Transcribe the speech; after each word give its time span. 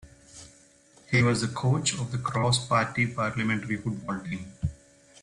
He 1.11 1.21
was 1.21 1.41
the 1.41 1.47
coach 1.47 1.93
of 1.99 2.11
the 2.11 2.17
cross-party 2.17 3.05
parliamentary 3.13 3.77
football 3.77 4.19
team. 4.21 4.51